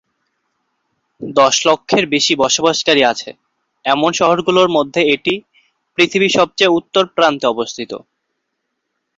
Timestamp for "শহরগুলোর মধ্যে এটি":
4.19-5.33